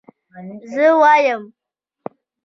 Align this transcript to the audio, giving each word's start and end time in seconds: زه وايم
زه 0.73 0.85
وايم 1.01 1.41